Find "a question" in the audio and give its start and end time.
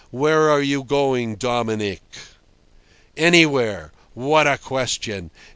4.47-5.29